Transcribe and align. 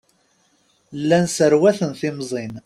Llan 0.99 1.25
sserwaten 1.29 1.91
timẓin. 1.99 2.53